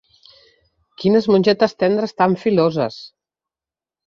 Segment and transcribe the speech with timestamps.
[1.03, 2.99] Quines mongetes tendres tan filoses!